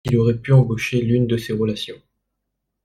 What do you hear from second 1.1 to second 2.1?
de ses relations.